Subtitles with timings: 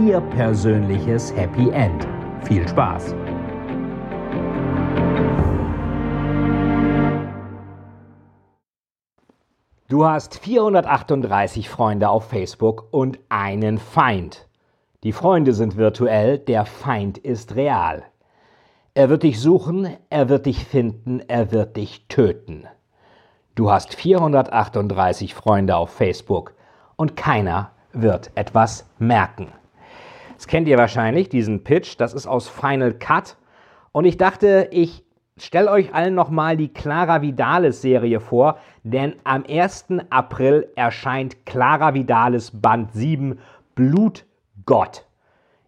[0.00, 2.08] Ihr persönliches Happy End.
[2.42, 3.14] Viel Spaß!
[9.88, 14.48] Du hast 438 Freunde auf Facebook und einen Feind.
[15.04, 18.02] Die Freunde sind virtuell, der Feind ist real.
[18.94, 22.64] Er wird dich suchen, er wird dich finden, er wird dich töten.
[23.54, 26.54] Du hast 438 Freunde auf Facebook
[26.96, 29.52] und keiner wird etwas merken.
[30.36, 33.36] Das kennt ihr wahrscheinlich, diesen Pitch, das ist aus Final Cut.
[33.92, 35.04] Und ich dachte, ich
[35.36, 39.86] stelle euch allen nochmal die Clara Vidalis Serie vor, denn am 1.
[40.10, 43.38] April erscheint Clara Vidalis Band 7
[43.74, 45.06] Blutgott.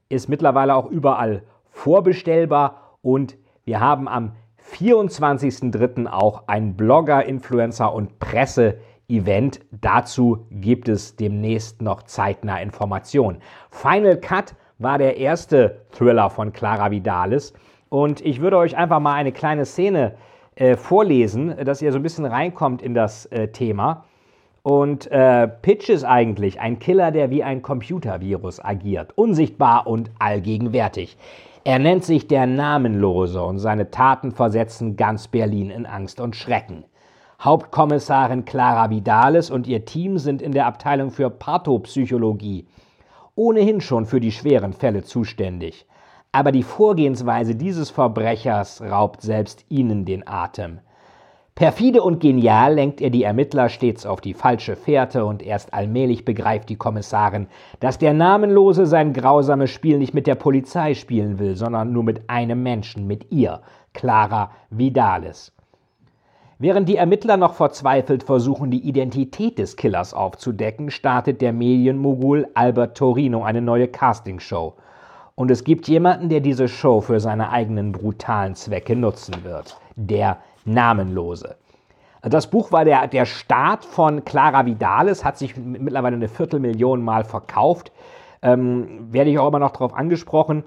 [0.08, 4.32] Ist mittlerweile auch überall vorbestellbar und wir haben am
[4.72, 6.06] 24.03.
[6.06, 9.60] auch ein Blogger, Influencer und Presse-Event.
[9.70, 13.38] Dazu gibt es demnächst noch zeitnah Informationen.
[13.70, 17.52] Final Cut war der erste Thriller von Clara Vidalis
[17.88, 20.14] und ich würde euch einfach mal eine kleine Szene
[20.54, 24.04] äh, vorlesen, dass ihr so ein bisschen reinkommt in das äh, Thema.
[24.62, 31.16] Und äh, Pitch ist eigentlich ein Killer, der wie ein Computervirus agiert, unsichtbar und allgegenwärtig.
[31.62, 36.84] Er nennt sich der Namenlose und seine Taten versetzen ganz Berlin in Angst und Schrecken.
[37.40, 42.66] Hauptkommissarin Clara Vidales und ihr Team sind in der Abteilung für Pathopsychologie
[43.36, 45.86] ohnehin schon für die schweren Fälle zuständig.
[46.32, 50.80] Aber die Vorgehensweise dieses Verbrechers raubt selbst ihnen den Atem.
[51.54, 56.26] Perfide und genial lenkt er die Ermittler stets auf die falsche Fährte und erst allmählich
[56.26, 57.46] begreift die Kommissarin,
[57.80, 62.28] dass der Namenlose sein grausames Spiel nicht mit der Polizei spielen will, sondern nur mit
[62.28, 63.62] einem Menschen, mit ihr,
[63.94, 65.55] Clara Vidales.
[66.58, 72.96] Während die Ermittler noch verzweifelt versuchen, die Identität des Killers aufzudecken, startet der Medienmogul Albert
[72.96, 74.72] Torino eine neue Castingshow.
[75.34, 79.78] Und es gibt jemanden, der diese Show für seine eigenen brutalen Zwecke nutzen wird.
[79.96, 81.56] Der Namenlose.
[82.22, 87.24] Das Buch war der, der Start von Clara Vidales, hat sich mittlerweile eine Viertelmillion Mal
[87.24, 87.92] verkauft.
[88.40, 90.64] Ähm, werde ich auch immer noch darauf angesprochen.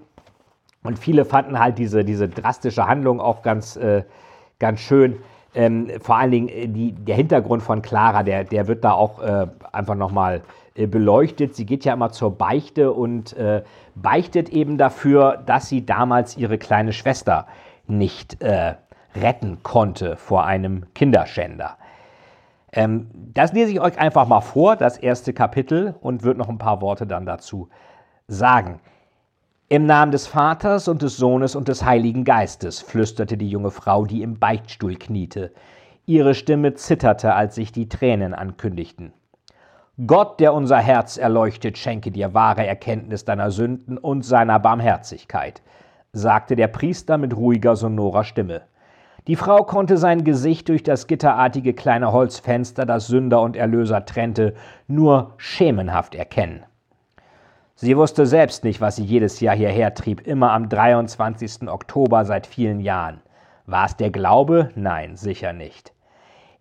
[0.84, 4.04] Und viele fanden halt diese, diese drastische Handlung auch ganz, äh,
[4.60, 5.18] ganz schön.
[5.56, 9.22] Ähm, vor allen Dingen äh, die, der Hintergrund von Clara, der, der wird da auch
[9.22, 10.42] äh, einfach nochmal
[10.76, 11.56] äh, beleuchtet.
[11.56, 13.64] Sie geht ja immer zur Beichte und äh,
[13.96, 17.48] beichtet eben dafür, dass sie damals ihre kleine Schwester
[17.88, 18.76] nicht äh,
[19.16, 21.78] retten konnte vor einem Kinderschänder.
[22.72, 26.60] Ähm, das lese ich euch einfach mal vor, das erste Kapitel, und würde noch ein
[26.60, 27.70] paar Worte dann dazu
[28.28, 28.80] sagen.
[29.72, 34.08] Im Namen des Vaters und des Sohnes und des Heiligen Geistes, flüsterte die junge Frau,
[34.08, 35.52] die im Beichtstuhl kniete.
[36.08, 39.14] Ihre Stimme zitterte, als sich die Tränen ankündigten.
[40.08, 45.62] Gott, der unser Herz erleuchtet, schenke dir wahre Erkenntnis deiner Sünden und seiner Barmherzigkeit,
[46.14, 48.64] sagte der Priester mit ruhiger, sonorer Stimme.
[49.28, 54.56] Die Frau konnte sein Gesicht durch das gitterartige kleine Holzfenster, das Sünder und Erlöser trennte,
[54.88, 56.64] nur schemenhaft erkennen.
[57.82, 61.70] Sie wusste selbst nicht, was sie jedes Jahr hierher trieb, immer am 23.
[61.70, 63.22] Oktober seit vielen Jahren.
[63.66, 64.72] War es der Glaube?
[64.76, 65.94] Nein, sicher nicht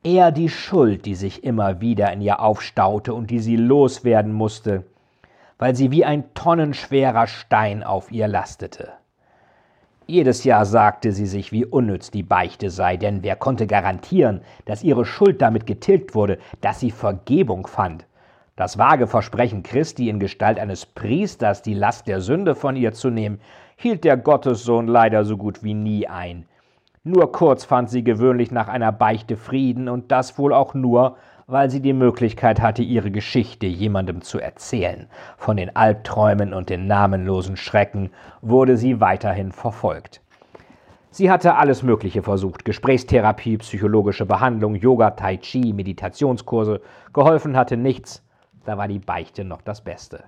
[0.03, 4.84] eher die Schuld, die sich immer wieder in ihr aufstaute und die sie loswerden musste,
[5.59, 8.93] weil sie wie ein tonnenschwerer Stein auf ihr lastete.
[10.07, 14.83] Jedes Jahr sagte sie sich, wie unnütz die Beichte sei, denn wer konnte garantieren, dass
[14.83, 18.07] ihre Schuld damit getilgt wurde, dass sie Vergebung fand?
[18.59, 23.09] Das vage Versprechen Christi in Gestalt eines Priesters, die Last der Sünde von ihr zu
[23.09, 23.39] nehmen,
[23.77, 26.45] hielt der Gottessohn leider so gut wie nie ein.
[27.05, 31.71] Nur kurz fand sie gewöhnlich nach einer Beichte Frieden und das wohl auch nur, weil
[31.71, 35.07] sie die Möglichkeit hatte, ihre Geschichte jemandem zu erzählen.
[35.37, 38.11] Von den Albträumen und den namenlosen Schrecken
[38.43, 40.21] wurde sie weiterhin verfolgt.
[41.13, 46.81] Sie hatte alles Mögliche versucht: Gesprächstherapie, psychologische Behandlung, Yoga, Tai Chi, Meditationskurse.
[47.13, 48.25] Geholfen hatte nichts.
[48.68, 50.24] Da war die Beichte noch das Beste.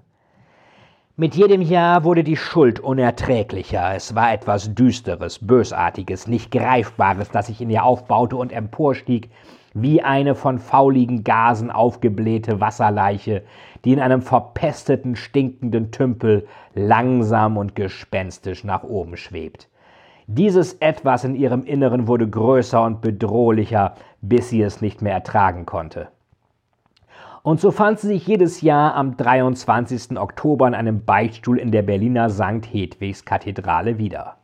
[1.14, 3.94] Mit jedem Jahr wurde die Schuld unerträglicher.
[3.94, 9.28] Es war etwas Düsteres, Bösartiges, nicht Greifbares, das sich in ihr aufbaute und emporstieg,
[9.74, 13.42] wie eine von fauligen Gasen aufgeblähte Wasserleiche,
[13.84, 19.68] die in einem verpesteten, stinkenden Tümpel langsam und gespenstisch nach oben schwebt.
[20.28, 25.66] Dieses Etwas in ihrem Inneren wurde größer und bedrohlicher, bis sie es nicht mehr ertragen
[25.66, 26.08] konnte.
[27.42, 30.18] Und so fand sie sich jedes Jahr am 23.
[30.18, 32.66] Oktober in einem Beichtstuhl in der Berliner St.
[32.70, 34.36] Hedwigs Kathedrale wieder.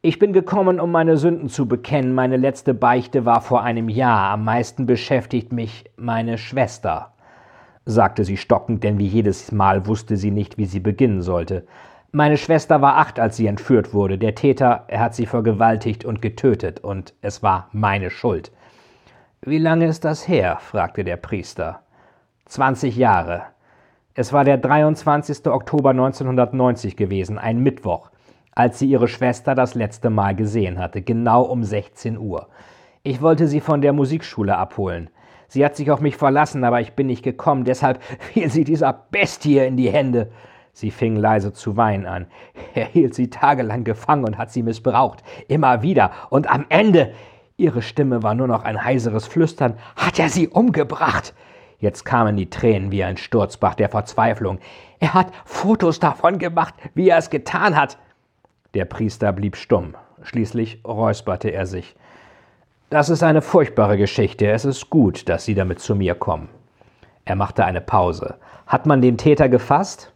[0.00, 2.14] Ich bin gekommen, um meine Sünden zu bekennen.
[2.14, 4.30] Meine letzte Beichte war vor einem Jahr.
[4.30, 7.12] Am meisten beschäftigt mich meine Schwester,
[7.84, 11.66] sagte sie stockend, denn wie jedes Mal wusste sie nicht, wie sie beginnen sollte.
[12.12, 14.16] Meine Schwester war acht, als sie entführt wurde.
[14.16, 18.52] Der Täter, er hat sie vergewaltigt und getötet, und es war meine Schuld.
[19.46, 20.56] Wie lange ist das her?
[20.58, 21.80] fragte der Priester.
[22.46, 23.42] Zwanzig Jahre.
[24.14, 25.48] Es war der 23.
[25.48, 28.10] Oktober 1990 gewesen, ein Mittwoch,
[28.54, 32.48] als sie ihre Schwester das letzte Mal gesehen hatte, genau um 16 Uhr.
[33.02, 35.10] Ich wollte sie von der Musikschule abholen.
[35.46, 38.02] Sie hat sich auf mich verlassen, aber ich bin nicht gekommen, deshalb
[38.32, 40.30] fiel sie dieser Bestie in die Hände.
[40.72, 42.28] Sie fing leise zu weinen an.
[42.74, 45.22] Er hielt sie tagelang gefangen und hat sie missbraucht.
[45.48, 46.12] Immer wieder.
[46.30, 47.12] Und am Ende
[47.56, 49.74] Ihre Stimme war nur noch ein heiseres Flüstern.
[49.94, 51.34] Hat er sie umgebracht?
[51.78, 54.58] Jetzt kamen die Tränen wie ein Sturzbach der Verzweiflung.
[54.98, 57.96] Er hat Fotos davon gemacht, wie er es getan hat.
[58.74, 59.94] Der Priester blieb stumm.
[60.22, 61.94] Schließlich räusperte er sich.
[62.90, 64.50] Das ist eine furchtbare Geschichte.
[64.50, 66.48] Es ist gut, dass Sie damit zu mir kommen.
[67.24, 68.34] Er machte eine Pause.
[68.66, 70.12] Hat man den Täter gefasst?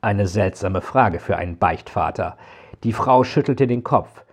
[0.00, 2.36] Eine seltsame Frage für einen Beichtvater.
[2.82, 4.24] Die Frau schüttelte den Kopf.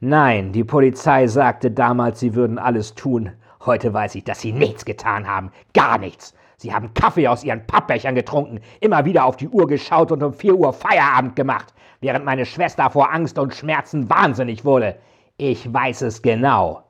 [0.00, 3.32] Nein, die Polizei sagte damals, sie würden alles tun.
[3.66, 5.50] Heute weiß ich, dass sie nichts getan haben.
[5.74, 6.34] Gar nichts.
[6.56, 10.32] Sie haben Kaffee aus ihren Pappbechern getrunken, immer wieder auf die Uhr geschaut und um
[10.32, 14.96] vier Uhr Feierabend gemacht, während meine Schwester vor Angst und Schmerzen wahnsinnig wurde.
[15.36, 16.84] Ich weiß es genau.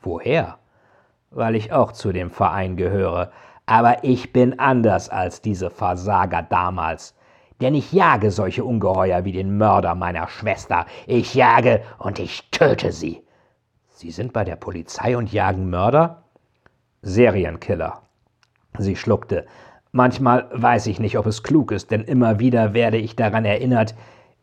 [0.00, 0.58] Woher?
[1.30, 3.32] Weil ich auch zu dem Verein gehöre.
[3.66, 7.14] Aber ich bin anders als diese Versager damals
[7.60, 10.86] denn ich jage solche Ungeheuer wie den Mörder meiner Schwester.
[11.06, 13.22] Ich jage und ich töte sie.
[13.90, 16.24] Sie sind bei der Polizei und jagen Mörder?
[17.02, 18.02] Serienkiller.
[18.78, 19.46] Sie schluckte.
[19.92, 23.94] Manchmal weiß ich nicht, ob es klug ist, denn immer wieder werde ich daran erinnert,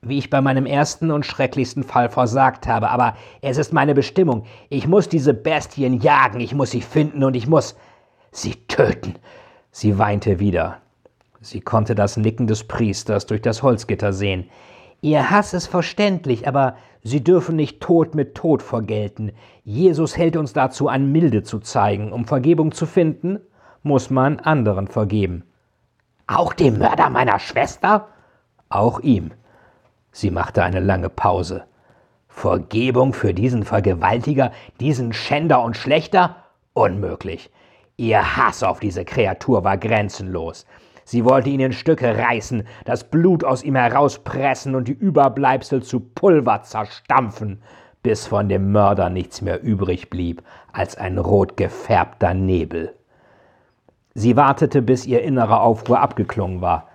[0.02, 2.90] wie ich bei meinem ersten und schrecklichsten Fall versagt habe.
[2.90, 4.46] Aber es ist meine Bestimmung.
[4.70, 7.76] Ich muss diese Bestien jagen, ich muss sie finden und ich muss
[8.32, 9.16] sie töten.
[9.72, 10.82] Sie weinte wieder.
[11.44, 14.48] Sie konnte das Nicken des Priesters durch das Holzgitter sehen.
[15.02, 19.32] Ihr Hass ist verständlich, aber Sie dürfen nicht Tod mit Tod vergelten.
[19.64, 22.14] Jesus hält uns dazu an, Milde zu zeigen.
[22.14, 23.40] Um Vergebung zu finden,
[23.82, 25.44] muss man anderen vergeben.
[26.28, 28.10] Auch dem Mörder meiner Schwester?
[28.70, 29.32] Auch ihm.
[30.12, 31.64] Sie machte eine lange Pause.
[32.28, 36.36] Vergebung für diesen Vergewaltiger, diesen Schänder und Schlechter?
[36.74, 37.50] Unmöglich.
[37.98, 40.68] Ihr Hass auf diese Kreatur war grenzenlos.
[41.12, 46.00] Sie wollte ihn in Stücke reißen, das Blut aus ihm herauspressen und die Überbleibsel zu
[46.00, 47.62] Pulver zerstampfen,
[48.02, 50.42] bis von dem Mörder nichts mehr übrig blieb
[50.72, 52.96] als ein rot gefärbter Nebel.
[54.14, 56.88] Sie wartete, bis ihr innerer Aufruhr abgeklungen war.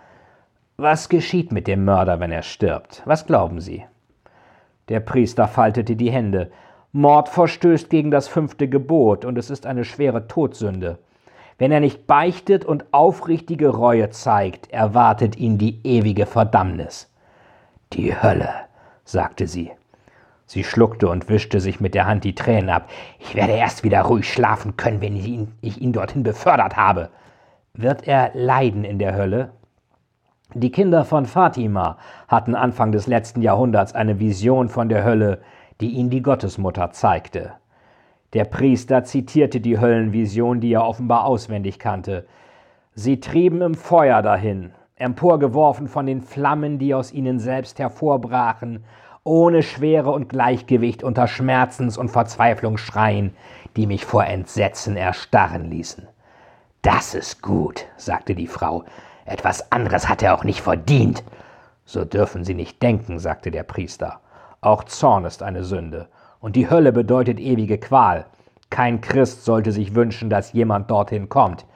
[0.78, 3.02] Was geschieht mit dem Mörder, wenn er stirbt?
[3.04, 3.84] Was glauben Sie?
[4.88, 6.50] Der Priester faltete die Hände.
[6.90, 11.00] Mord verstößt gegen das fünfte Gebot, und es ist eine schwere Todsünde.
[11.58, 17.10] Wenn er nicht beichtet und aufrichtige Reue zeigt, erwartet ihn die ewige Verdammnis.
[17.94, 18.50] Die Hölle,
[19.04, 19.70] sagte sie.
[20.44, 22.88] Sie schluckte und wischte sich mit der Hand die Tränen ab.
[23.18, 27.08] Ich werde erst wieder ruhig schlafen können, wenn ich ihn, ich ihn dorthin befördert habe.
[27.72, 29.50] Wird er leiden in der Hölle?
[30.54, 31.98] Die Kinder von Fatima
[32.28, 35.40] hatten Anfang des letzten Jahrhunderts eine Vision von der Hölle,
[35.80, 37.54] die ihnen die Gottesmutter zeigte.
[38.32, 42.26] Der Priester zitierte die Höllenvision, die er offenbar auswendig kannte.
[42.94, 48.84] Sie trieben im Feuer dahin, emporgeworfen von den Flammen, die aus ihnen selbst hervorbrachen,
[49.22, 53.34] ohne Schwere und Gleichgewicht unter Schmerzens- und Verzweiflungsschreien,
[53.76, 56.08] die mich vor Entsetzen erstarren ließen.
[56.82, 58.84] Das ist gut, sagte die Frau.
[59.24, 61.24] Etwas anderes hat er auch nicht verdient.
[61.84, 64.20] So dürfen Sie nicht denken, sagte der Priester.
[64.60, 66.08] Auch Zorn ist eine Sünde
[66.40, 68.26] und die Hölle bedeutet ewige Qual.
[68.70, 71.66] Kein Christ sollte sich wünschen, dass jemand dorthin kommt.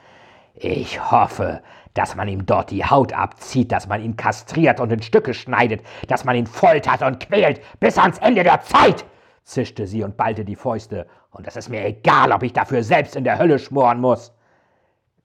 [0.53, 1.61] Ich hoffe,
[1.93, 5.81] dass man ihm dort die Haut abzieht, dass man ihn kastriert und in Stücke schneidet,
[6.07, 9.05] dass man ihn foltert und quält bis ans Ende der Zeit,
[9.43, 13.15] zischte sie und ballte die Fäuste, und es ist mir egal, ob ich dafür selbst
[13.15, 14.33] in der Hölle schmoren muss.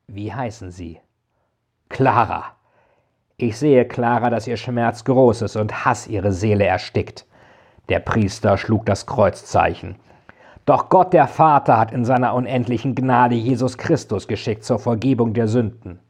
[0.07, 1.00] Wie heißen Sie?
[1.88, 2.45] Clara.
[3.37, 7.26] Ich sehe, Clara, dass Ihr Schmerz groß ist und Hass Ihre Seele erstickt.
[7.88, 9.97] Der Priester schlug das Kreuzzeichen.
[10.64, 15.47] Doch Gott der Vater hat in seiner unendlichen Gnade Jesus Christus geschickt zur Vergebung der
[15.47, 16.00] Sünden.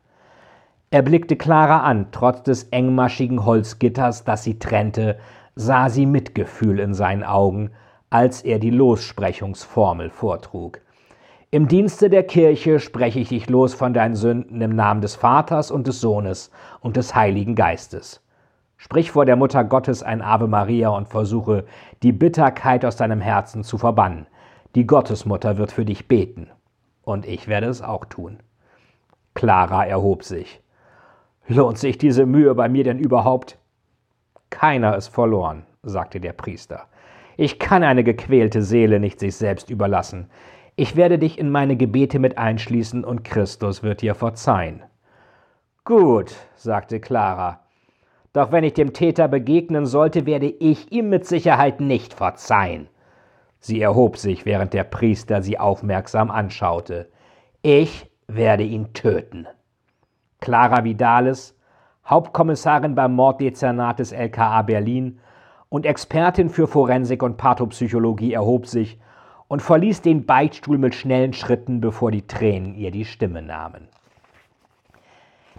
[0.91, 5.19] Er blickte Clara an, trotz des engmaschigen Holzgitters, das sie trennte,
[5.55, 7.73] sah sie Mitgefühl in seinen Augen,
[8.09, 10.81] als er die Lossprechungsformel vortrug.
[11.51, 15.71] Im Dienste der Kirche spreche ich dich los von deinen Sünden im Namen des Vaters
[15.71, 18.23] und des Sohnes und des Heiligen Geistes.
[18.77, 21.65] Sprich vor der Mutter Gottes ein Ave Maria und versuche,
[22.03, 24.27] die Bitterkeit aus deinem Herzen zu verbannen.
[24.75, 26.51] Die Gottesmutter wird für dich beten.
[27.03, 28.39] Und ich werde es auch tun.
[29.35, 30.61] Clara erhob sich.
[31.49, 33.59] Lohnt sich diese Mühe bei mir denn überhaupt?
[34.51, 36.87] Keiner ist verloren, sagte der Priester.
[37.37, 40.29] Ich kann eine gequälte Seele nicht sich selbst überlassen.
[40.75, 44.83] Ich werde dich in meine Gebete mit einschließen und Christus wird dir verzeihen.
[45.85, 47.66] Gut, sagte Clara.
[48.37, 52.87] Doch wenn ich dem Täter begegnen sollte, werde ich ihm mit Sicherheit nicht verzeihen.
[53.61, 57.09] Sie erhob sich, während der Priester sie aufmerksam anschaute.
[57.63, 59.47] Ich werde ihn töten.
[60.39, 61.59] Clara Vidales,
[62.07, 65.19] Hauptkommissarin beim Morddezernat des LKA Berlin
[65.71, 69.01] und Expertin für Forensik und Pathopsychologie, erhob sich
[69.49, 73.89] und verließ den Beichtstuhl mit schnellen Schritten, bevor die Tränen ihr die Stimme nahmen.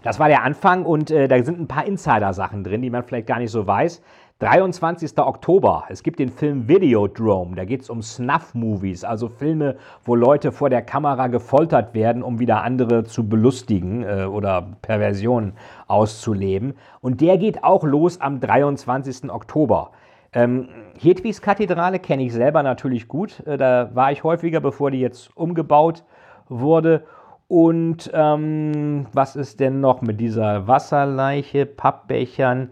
[0.08, 3.28] Das war der Anfang und äh, da sind ein paar Insider-Sachen drin, die man vielleicht
[3.28, 4.02] gar nicht so weiß.
[4.40, 5.18] 23.
[5.18, 10.54] Oktober, es gibt den Film Videodrome, da geht es um Snuff-Movies, also Filme, wo Leute
[10.54, 15.56] vor der Kamera gefoltert werden, um wieder andere zu belustigen äh, oder Perversionen
[15.88, 16.76] auszuleben.
[17.02, 19.30] Und der geht auch los am 23.
[19.30, 19.92] Oktober.
[20.32, 23.46] Ähm, Hedwigs Kathedrale kenne ich selber natürlich gut.
[23.46, 26.06] Äh, da war ich häufiger, bevor die jetzt umgebaut
[26.48, 27.04] wurde.
[27.48, 32.72] Und ähm, was ist denn noch mit dieser Wasserleiche, Pappbechern?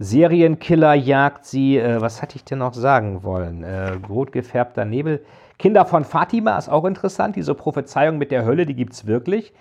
[0.00, 1.78] Serienkiller jagt sie.
[1.78, 3.62] Äh, was hatte ich denn noch sagen wollen?
[3.62, 5.24] Äh, rot gefärbter Nebel.
[5.58, 7.36] Kinder von Fatima ist auch interessant.
[7.36, 9.52] Diese Prophezeiung mit der Hölle, die gibt es wirklich.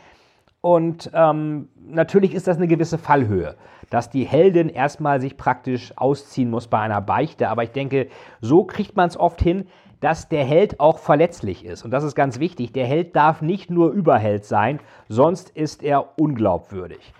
[0.62, 3.56] Und ähm, natürlich ist das eine gewisse Fallhöhe,
[3.90, 7.50] dass die Heldin erstmal sich praktisch ausziehen muss bei einer Beichte.
[7.50, 8.08] Aber ich denke,
[8.42, 9.68] so kriegt man es oft hin,
[10.00, 11.84] dass der Held auch verletzlich ist.
[11.84, 12.72] Und das ist ganz wichtig.
[12.74, 17.13] Der Held darf nicht nur Überheld sein, sonst ist er unglaubwürdig.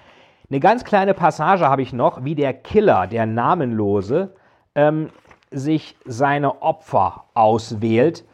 [0.50, 4.34] Eine ganz kleine Passage habe ich noch, wie der Killer, der Namenlose,
[4.75, 5.10] ähm,
[5.51, 8.25] sich seine Opfer auswählt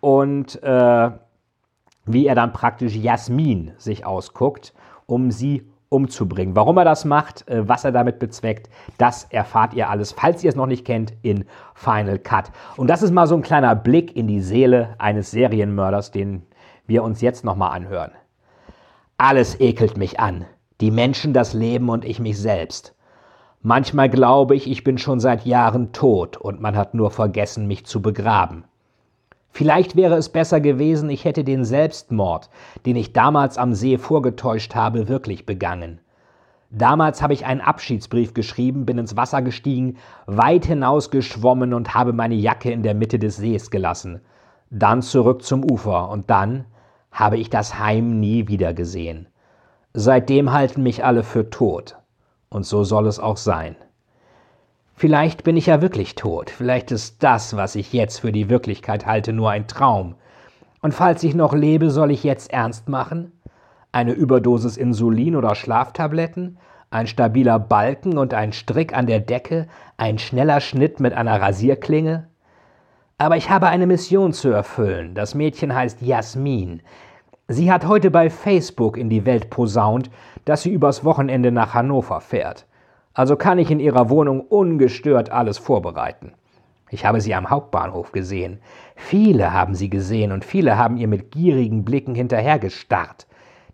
[0.00, 1.10] und äh,
[2.04, 4.74] wie er dann praktisch Jasmin sich ausguckt,
[5.06, 6.56] um sie umzubringen.
[6.56, 8.68] Warum er das macht, äh, was er damit bezweckt,
[8.98, 11.44] das erfahrt ihr alles, falls ihr es noch nicht kennt, in
[11.74, 12.50] Final Cut.
[12.76, 16.42] Und das ist mal so ein kleiner Blick in die Seele eines Serienmörders, den
[16.86, 18.12] wir uns jetzt nochmal anhören.
[19.18, 20.46] Alles ekelt mich an.
[20.80, 22.96] Die Menschen, das Leben und ich mich selbst.
[23.60, 27.86] Manchmal glaube ich, ich bin schon seit Jahren tot und man hat nur vergessen, mich
[27.86, 28.64] zu begraben.
[29.52, 32.48] Vielleicht wäre es besser gewesen, ich hätte den Selbstmord,
[32.86, 36.00] den ich damals am See vorgetäuscht habe, wirklich begangen.
[36.70, 42.14] Damals habe ich einen Abschiedsbrief geschrieben, bin ins Wasser gestiegen, weit hinaus geschwommen und habe
[42.14, 44.22] meine Jacke in der Mitte des Sees gelassen.
[44.70, 46.64] Dann zurück zum Ufer und dann
[47.10, 49.28] habe ich das Heim nie wieder gesehen.
[49.92, 51.98] Seitdem halten mich alle für tot.
[52.48, 53.76] Und so soll es auch sein.
[55.02, 59.04] Vielleicht bin ich ja wirklich tot, vielleicht ist das, was ich jetzt für die Wirklichkeit
[59.04, 60.14] halte, nur ein Traum.
[60.80, 63.32] Und falls ich noch lebe, soll ich jetzt ernst machen?
[63.90, 66.56] Eine Überdosis Insulin oder Schlaftabletten?
[66.92, 69.66] Ein stabiler Balken und ein Strick an der Decke?
[69.96, 72.28] Ein schneller Schnitt mit einer Rasierklinge?
[73.18, 75.16] Aber ich habe eine Mission zu erfüllen.
[75.16, 76.80] Das Mädchen heißt Jasmin.
[77.48, 80.10] Sie hat heute bei Facebook in die Welt posaunt,
[80.44, 82.66] dass sie übers Wochenende nach Hannover fährt
[83.14, 86.32] also kann ich in ihrer Wohnung ungestört alles vorbereiten.
[86.90, 88.60] Ich habe sie am Hauptbahnhof gesehen.
[88.96, 93.26] Viele haben sie gesehen und viele haben ihr mit gierigen Blicken hinterhergestarrt,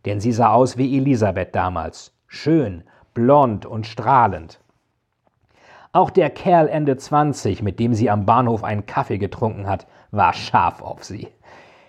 [0.07, 4.61] denn sie sah aus wie Elisabeth damals, schön, blond und strahlend.
[5.93, 10.33] Auch der Kerl Ende 20, mit dem sie am Bahnhof einen Kaffee getrunken hat, war
[10.33, 11.29] scharf auf sie.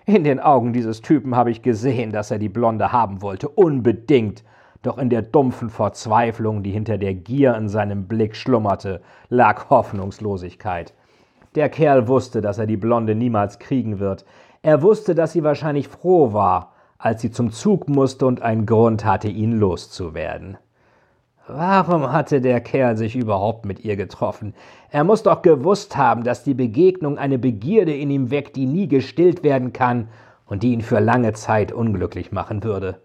[0.05, 4.43] In den Augen dieses Typen habe ich gesehen, dass er die Blonde haben wollte, unbedingt,
[4.81, 10.93] doch in der dumpfen Verzweiflung, die hinter der Gier in seinem Blick schlummerte, lag Hoffnungslosigkeit.
[11.55, 14.25] Der Kerl wusste, dass er die Blonde niemals kriegen wird.
[14.61, 19.05] Er wusste, dass sie wahrscheinlich froh war, als sie zum Zug musste und einen Grund
[19.05, 20.57] hatte, ihn loszuwerden.
[21.47, 24.53] Warum hatte der Kerl sich überhaupt mit ihr getroffen?
[24.91, 28.87] Er muss doch gewusst haben, dass die Begegnung eine Begierde in ihm weckt, die nie
[28.87, 30.09] gestillt werden kann
[30.45, 33.01] und die ihn für lange Zeit unglücklich machen würde.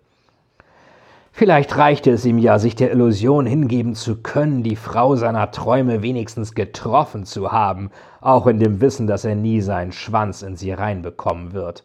[1.36, 6.00] Vielleicht reichte es ihm ja, sich der Illusion hingeben zu können, die Frau seiner Träume
[6.00, 10.70] wenigstens getroffen zu haben, auch in dem Wissen, dass er nie seinen Schwanz in sie
[10.70, 11.82] reinbekommen wird.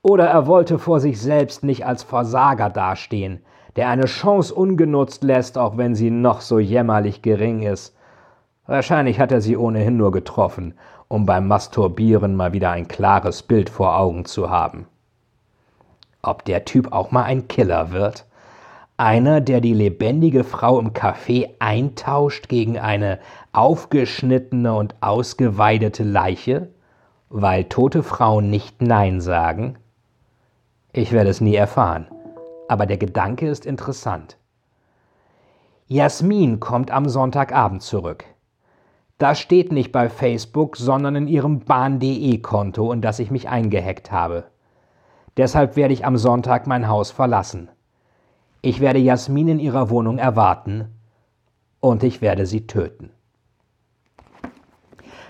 [0.00, 3.40] Oder er wollte vor sich selbst nicht als Versager dastehen,
[3.76, 7.94] der eine Chance ungenutzt lässt, auch wenn sie noch so jämmerlich gering ist.
[8.66, 10.72] Wahrscheinlich hat er sie ohnehin nur getroffen,
[11.06, 14.86] um beim Masturbieren mal wieder ein klares Bild vor Augen zu haben.
[16.22, 18.24] Ob der Typ auch mal ein Killer wird?
[19.00, 23.18] Einer, der die lebendige Frau im Café eintauscht gegen eine
[23.50, 26.68] aufgeschnittene und ausgeweidete Leiche,
[27.30, 29.78] weil tote Frauen nicht Nein sagen?
[30.92, 32.08] Ich werde es nie erfahren,
[32.68, 34.36] aber der Gedanke ist interessant.
[35.86, 38.26] Jasmin kommt am Sonntagabend zurück.
[39.16, 44.12] Das steht nicht bei Facebook, sondern in ihrem Bahn.de Konto, in das ich mich eingehackt
[44.12, 44.44] habe.
[45.38, 47.70] Deshalb werde ich am Sonntag mein Haus verlassen.
[48.62, 50.88] Ich werde Jasmin in ihrer Wohnung erwarten
[51.80, 53.10] und ich werde sie töten.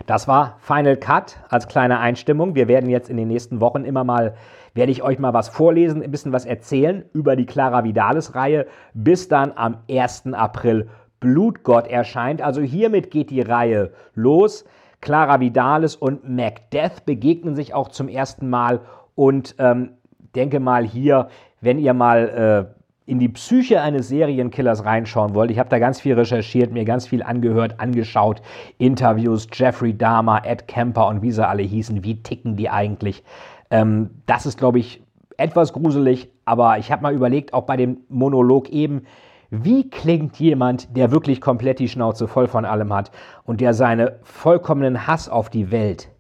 [0.07, 2.57] Das war Final Cut als kleine Einstimmung.
[2.57, 4.35] Wir werden jetzt in den nächsten Wochen immer mal,
[4.75, 8.67] werde ich euch mal was vorlesen, ein bisschen was erzählen über die Clara Vidalis Reihe,
[8.95, 10.33] bis dann am 1.
[10.33, 10.89] April
[11.21, 12.43] Blutgott erscheint.
[12.43, 14.65] Also hiermit geht die Reihe los.
[15.01, 18.81] Clara Vidalis und Macbeth begegnen sich auch zum ersten Mal
[19.15, 19.93] und ähm,
[20.35, 21.29] denke mal hier,
[21.61, 22.80] wenn ihr mal äh,
[23.11, 27.09] in die Psyche eines Serienkillers reinschauen wollt, ich habe da ganz viel recherchiert, mir ganz
[27.09, 28.41] viel angehört, angeschaut,
[28.79, 33.25] Interviews, Jeffrey Dahmer, Ed Kemper und wie sie alle hießen, wie ticken die eigentlich.
[33.73, 35.03] Ähm, das ist, glaube ich,
[35.37, 39.03] etwas gruselig, aber ich habe mal überlegt, auch bei dem Monolog eben,
[39.51, 43.11] wie klingt jemand, der wirklich komplett die Schnauze voll von allem hat
[43.43, 46.11] und der seine vollkommenen Hass auf die Welt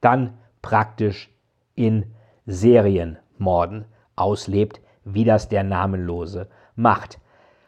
[0.00, 1.30] dann praktisch
[1.76, 2.06] in
[2.44, 3.84] Serienmorden
[4.16, 4.80] auslebt?
[5.14, 7.18] Wie das der Namenlose macht.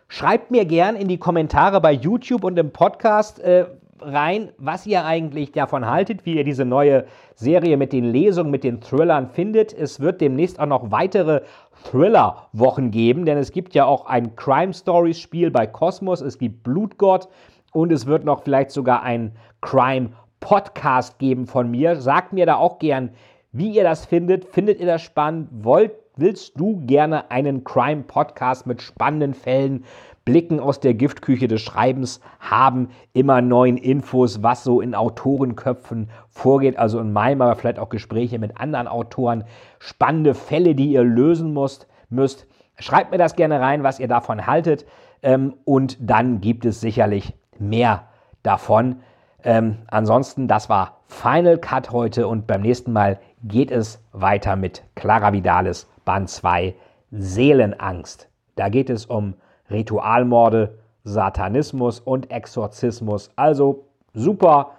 [0.08, 3.66] Schreibt mir gern in die Kommentare bei YouTube und im Podcast äh,
[4.00, 7.04] rein, was ihr eigentlich davon haltet, wie ihr diese neue
[7.34, 9.72] Serie mit den Lesungen, mit den Thrillern findet.
[9.72, 11.42] Es wird demnächst auch noch weitere
[11.84, 17.28] Thriller-Wochen geben, denn es gibt ja auch ein Crime Stories-Spiel bei Cosmos, es gibt Blutgott
[17.72, 21.96] und es wird noch vielleicht sogar ein Crime-Podcast geben von mir.
[21.96, 23.10] Sagt mir da auch gern,
[23.52, 24.44] wie ihr das findet.
[24.44, 25.48] Findet ihr das spannend?
[25.52, 29.86] Wollt Willst du gerne einen Crime-Podcast mit spannenden Fällen,
[30.26, 36.78] Blicken aus der Giftküche des Schreibens haben, immer neuen Infos, was so in Autorenköpfen vorgeht,
[36.78, 39.44] also in meinem, aber vielleicht auch Gespräche mit anderen Autoren,
[39.78, 42.46] spannende Fälle, die ihr lösen müsst, müsst.
[42.78, 44.84] Schreibt mir das gerne rein, was ihr davon haltet.
[45.22, 48.08] Ähm, und dann gibt es sicherlich mehr
[48.42, 48.96] davon.
[49.44, 54.82] Ähm, ansonsten, das war Final Cut heute und beim nächsten Mal geht es weiter mit
[54.94, 56.74] Clara Vidalis Band 2
[57.10, 58.28] Seelenangst.
[58.56, 59.34] Da geht es um
[59.70, 63.30] Ritualmorde, Satanismus und Exorzismus.
[63.36, 64.72] Also super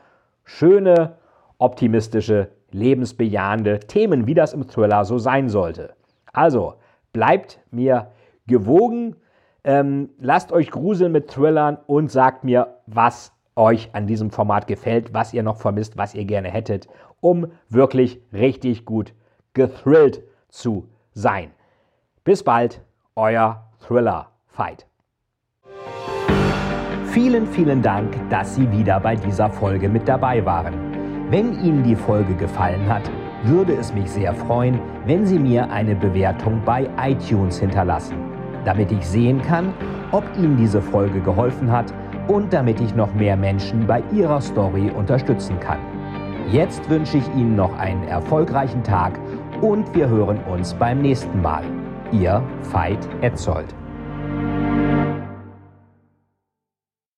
[0.43, 1.13] schöne,
[1.58, 5.93] optimistische, lebensbejahende Themen, wie das im Thriller so sein sollte.
[6.34, 6.76] Also
[7.13, 8.12] bleibt mir
[8.47, 9.15] gewogen,
[9.63, 15.13] ähm, lasst euch gruseln mit Thrillern und sagt mir, was euch an diesem Format gefällt,
[15.13, 16.87] was ihr noch vermisst, was ihr gerne hättet,
[17.19, 19.13] um wirklich richtig gut
[19.53, 21.51] gethrillt zu sein.
[22.23, 22.81] Bis bald,
[23.15, 24.85] euer Thriller Fight.
[27.05, 30.73] Vielen, vielen Dank, dass Sie wieder bei dieser Folge mit dabei waren.
[31.29, 33.09] Wenn Ihnen die Folge gefallen hat,
[33.43, 38.15] würde es mich sehr freuen, wenn Sie mir eine Bewertung bei iTunes hinterlassen,
[38.63, 39.73] damit ich sehen kann,
[40.11, 41.93] ob Ihnen diese Folge geholfen hat
[42.27, 45.79] und damit ich noch mehr Menschen bei ihrer Story unterstützen kann.
[46.51, 49.19] Jetzt wünsche ich Ihnen noch einen erfolgreichen Tag
[49.62, 51.63] und wir hören uns beim nächsten Mal.
[52.12, 53.73] Ihr Veit Etzold.